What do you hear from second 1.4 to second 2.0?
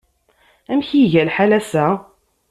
ass-a?